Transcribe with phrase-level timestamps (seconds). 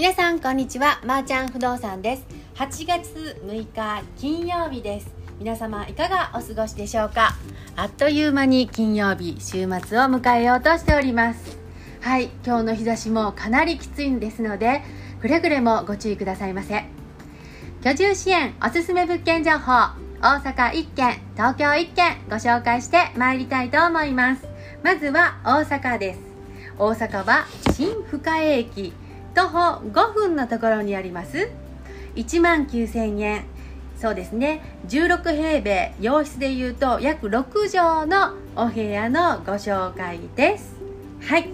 [0.00, 0.98] 皆さんこんにちは。
[1.04, 2.24] まー、ちゃん不動産です。
[2.54, 5.10] 8月6日金曜日です。
[5.38, 7.34] 皆様いかがお過ごしでしょうか？
[7.76, 11.58] あっという間に金曜日週末を迎えようとしております。
[12.00, 14.80] はい今日の日差しもかなりきついんですので
[15.20, 16.82] くれぐれもご注意くださいませ。
[17.84, 19.66] 居住支援おすすめ物件情報
[20.22, 24.46] 大阪1軒東京1軒ご紹介してまいりたいと思います。
[24.82, 26.20] まずは大阪です。
[26.78, 27.44] 大阪は
[27.74, 28.94] 新深谷駅。
[29.34, 29.58] 徒歩
[29.90, 31.50] 5分のところにあります。
[32.16, 33.44] 1万9000円。
[34.00, 34.62] そうですね。
[34.88, 40.74] 16平米洋室でいうと約6畳のお部屋のご紹介です。
[41.22, 41.50] はい。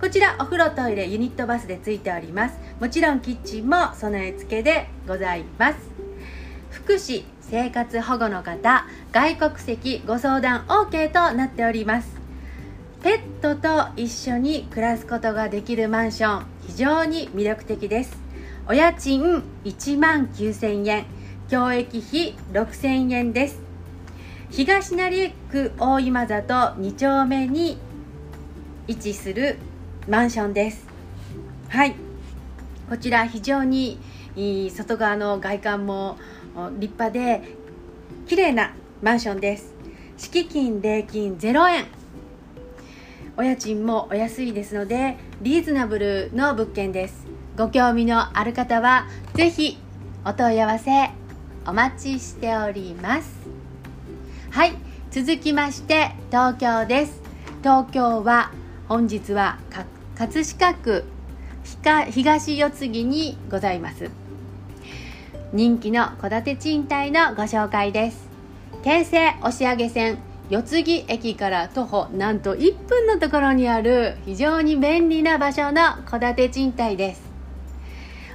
[0.00, 2.58] こちらお風呂トイレユニットバスでついております。
[2.80, 5.76] もちろんキッチンも備え付けでございます。
[6.70, 12.16] 福祉生活保護の方外国籍ご相談 OK となっております。
[13.02, 16.51] ペットと一緒に暮らすことができるマンション。
[16.66, 18.16] 非常に魅力的です。
[18.68, 21.04] お家賃1万9000円。
[21.48, 23.60] 教育費6000円です。
[24.48, 27.76] 東成区大今里2丁目に
[28.88, 29.58] 位置する
[30.08, 30.86] マンションです。
[31.68, 31.94] はい。
[32.88, 33.98] こちら非常に
[34.70, 36.16] 外側の外観も
[36.78, 37.42] 立派で
[38.26, 39.74] 綺麗なマンションです。
[40.16, 41.84] 敷金礼金0円。
[43.34, 47.26] お家賃もお安いですのでリーズナブルの物件です。
[47.56, 49.78] ご興味のある方はぜひ
[50.24, 51.10] お問い合わせ
[51.66, 53.34] お待ちしております。
[54.50, 54.74] はい
[55.10, 57.22] 続きまして東京です。
[57.60, 58.52] 東京は
[58.86, 59.58] 本日は
[60.14, 61.04] 葛飾区
[62.10, 64.10] 東四つ木にございます。
[65.54, 68.28] 人気の戸建て賃貸のご紹介です。
[68.84, 70.18] 京成押上線
[70.52, 77.22] 四木駅から徒歩なんと1分のところにある非常に便利な場所の戸建て賃貸です。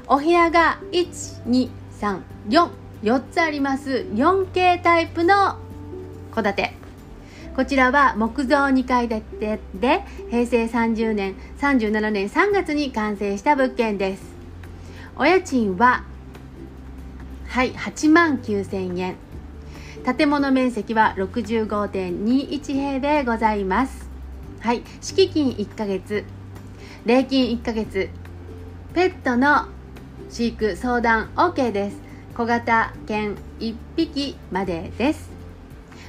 [0.08, 1.70] お部屋が1234
[3.32, 5.60] つあります 4K タイプの
[6.34, 6.74] 戸建て。
[7.56, 14.24] こちらは木造2階建てで平成30年37年3月に完成した物件です。
[15.16, 16.04] お家賃は
[17.48, 19.27] はい8万9000円。
[20.16, 24.10] 建物面積は65.21平米ございます。
[24.62, 24.82] はい。
[25.02, 26.24] 敷金1ヶ月。
[27.06, 28.10] 礼金1ヶ月。
[28.94, 29.68] ペットの
[30.30, 31.98] 飼育相談 OK です。
[32.38, 35.30] 小型犬1匹までです。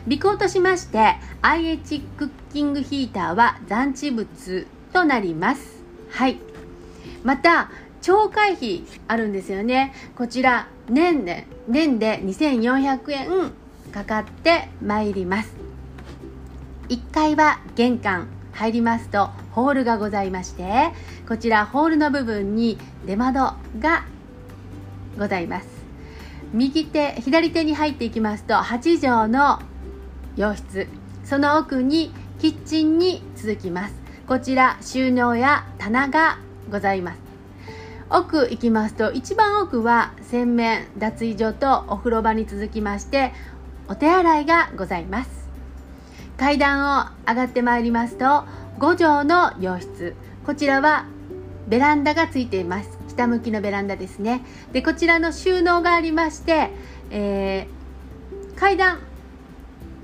[0.04, 5.82] 備考としまして IH クッキングヒーターは残地物となります。
[6.10, 6.38] はい。
[7.24, 7.68] また
[8.00, 9.92] 超会費あるんですよね。
[10.16, 13.52] こちら年で年で2400円
[13.98, 15.52] かかってまいります。
[16.88, 20.90] 1階は玄関入りますとホールがございまして
[21.28, 24.04] こちらホールの部分に出窓が
[25.18, 25.66] ございます。
[26.52, 29.60] 右手左手に入っていきますと8畳の
[30.36, 30.86] 洋室。
[31.24, 33.94] その奥にキッチンに続きます。
[34.28, 36.38] こちら収納や棚が
[36.70, 37.28] ございます。
[38.10, 43.34] 奥行きますと一番奥は洗面脱衣所とお風呂場に続きまして
[43.90, 45.30] お手洗いがございます。
[46.36, 48.44] 階段を上がってまいりますと
[48.78, 50.14] 5畳の洋室。
[50.44, 51.06] こちらは
[51.68, 52.98] ベランダがついています。
[53.08, 54.44] 北向きのベランダですね。
[54.72, 56.70] でこちらの収納がありまして、
[57.10, 58.98] えー、階段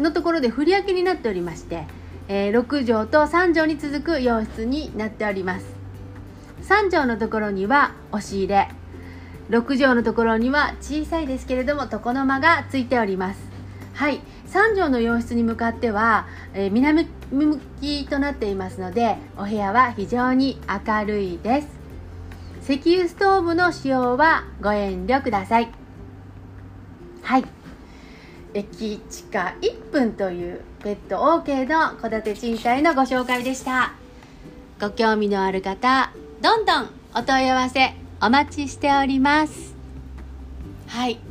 [0.00, 1.84] のところで振り分けになっておりまして、
[2.28, 5.66] えー、6畳と3畳に続く洋室になっております。
[6.62, 8.68] 3畳のところには押し入れ。
[9.50, 13.53] 6畳のところには小さいですけれども床の間がついております。
[13.94, 14.20] はい。
[14.48, 21.68] 3畳の洋室に向かっては、えー、南向きとなっていますのでお部屋は非常に明るいです。
[22.62, 25.70] 石油ストーブの使用はご遠慮ください。
[27.22, 27.44] はい。
[28.52, 33.92] 駅地下1分というペット OK の戸建て賃貸のご紹介でした。
[34.80, 39.74] ご興味のある方どんどんお問い合わせお待ちしております。
[40.88, 41.23] はい。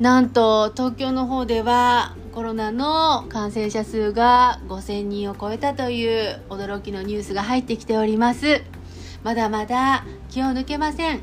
[0.00, 8.62] なんと東京の方ではコロナの感染者数が5000人を超えたという驚きのニュースが入ってきております。
[9.22, 11.20] まだまだ気を抜けません、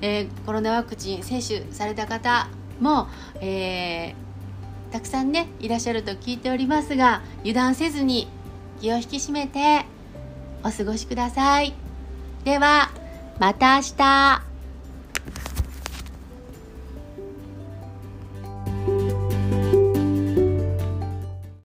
[0.00, 2.48] えー、コロナワクチン接種された方
[2.80, 3.06] も、
[3.40, 8.28] えー、たくさんねいらっしゃると聞いておりますが油断せずに
[8.80, 9.84] 気を引き締めて
[10.64, 11.74] お過ごしください。
[12.44, 12.90] では
[13.38, 14.55] また明日。